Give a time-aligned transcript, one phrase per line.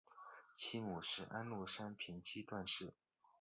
[0.55, 2.91] 其母是安禄山平妻段氏。